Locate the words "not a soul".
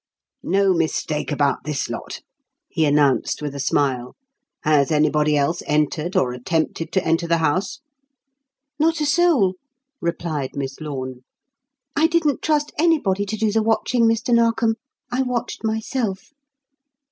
8.79-9.57